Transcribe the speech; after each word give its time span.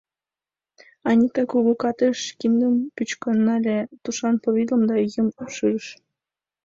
Анита 1.09 1.43
кугу 1.51 1.73
катыш 1.81 2.19
киндым 2.39 2.75
пӱчкын 2.95 3.37
нале, 3.47 3.77
тушан 4.03 4.35
повидлом 4.43 4.81
да 4.89 4.95
ӱйым 5.05 5.27
шӱрыш. 5.55 5.87